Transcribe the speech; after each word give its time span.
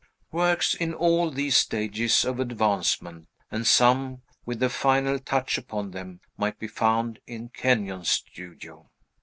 Works 0.31 0.73
in 0.73 0.95
all 0.95 1.29
these 1.29 1.55
stages 1.55 2.25
of 2.25 2.39
advancement, 2.39 3.27
and 3.51 3.67
some 3.67 4.23
with 4.47 4.57
the 4.59 4.67
final 4.67 5.19
touch 5.19 5.59
upon 5.59 5.91
them, 5.91 6.21
might 6.37 6.57
be 6.57 6.67
found 6.67 7.19
in 7.27 7.49
Kenyon's 7.49 8.09
studio. 8.09 8.89